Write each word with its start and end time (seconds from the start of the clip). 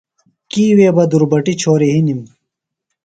کی 0.51 0.65
وے 0.77 0.87
بہ 0.95 1.03
دُربٹیۡ 1.11 1.57
چھوریۡ 1.61 1.93
ہِنِم۔ 1.93 2.21